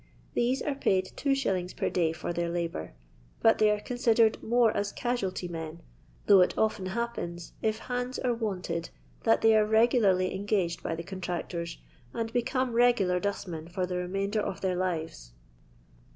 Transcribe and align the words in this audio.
These 0.33 0.63
are 0.63 0.73
pud 0.73 1.11
2«. 1.15 1.75
per 1.77 1.89
day 1.91 2.11
for 2.11 2.33
their 2.33 2.49
labour, 2.49 2.93
but 3.43 3.59
they 3.59 3.69
are 3.69 3.79
considered 3.79 4.41
more 4.41 4.75
as 4.75 4.91
casualty 4.91 5.47
men, 5.47 5.83
though 6.25 6.41
it 6.41 6.57
often 6.57 6.87
happens, 6.87 7.53
if 7.61 7.77
"hands'* 7.77 8.17
are 8.17 8.33
wanted, 8.33 8.89
that 9.25 9.41
they 9.43 9.55
are 9.55 9.63
regularly 9.63 10.33
en 10.33 10.47
gaged 10.47 10.81
by 10.81 10.95
the 10.95 11.03
contractors, 11.03 11.77
and 12.15 12.33
become 12.33 12.73
reguUr 12.73 13.21
dost 13.21 13.47
men 13.47 13.67
for 13.67 13.85
the 13.85 13.97
remainder 13.97 14.39
of 14.41 14.61
their 14.61 14.75
lives. 14.75 15.33